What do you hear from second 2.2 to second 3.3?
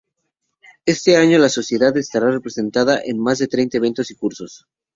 representada en